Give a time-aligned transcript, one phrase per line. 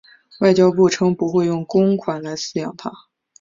[0.39, 2.91] 外交部称不会用公款来饲养它。